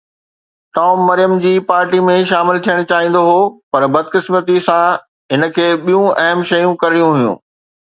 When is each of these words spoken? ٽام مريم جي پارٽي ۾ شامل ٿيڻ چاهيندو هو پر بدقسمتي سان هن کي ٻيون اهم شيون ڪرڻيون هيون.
ٽام 0.77 1.01
مريم 1.09 1.35
جي 1.43 1.51
پارٽي 1.67 1.99
۾ 2.07 2.15
شامل 2.31 2.59
ٿيڻ 2.69 2.83
چاهيندو 2.93 3.23
هو 3.29 3.37
پر 3.77 3.89
بدقسمتي 3.99 4.59
سان 4.71 5.01
هن 5.37 5.49
کي 5.59 5.71
ٻيون 5.87 6.13
اهم 6.27 6.47
شيون 6.53 6.79
ڪرڻيون 6.85 7.21
هيون. 7.25 7.43